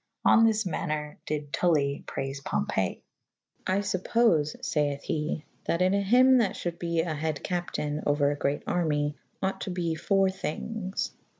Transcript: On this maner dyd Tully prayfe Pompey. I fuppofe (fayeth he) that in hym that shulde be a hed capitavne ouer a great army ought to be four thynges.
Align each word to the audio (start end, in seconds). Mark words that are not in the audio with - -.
On 0.25 0.47
this 0.47 0.65
maner 0.65 1.19
dyd 1.27 1.51
Tully 1.53 2.03
prayfe 2.07 2.43
Pompey. 2.43 3.03
I 3.67 3.81
fuppofe 3.81 4.55
(fayeth 4.65 5.03
he) 5.03 5.45
that 5.65 5.79
in 5.83 5.93
hym 5.93 6.39
that 6.39 6.55
shulde 6.55 6.79
be 6.79 7.01
a 7.01 7.13
hed 7.13 7.43
capitavne 7.43 8.01
ouer 8.07 8.31
a 8.31 8.35
great 8.35 8.63
army 8.65 9.15
ought 9.43 9.61
to 9.61 9.69
be 9.69 9.93
four 9.93 10.29
thynges. 10.29 11.11